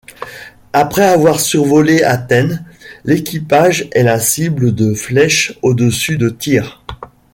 [0.73, 2.65] Après avoir survolé Athènes,
[3.05, 6.83] l'équipage est la cible de flèches au-dessus de Tyr.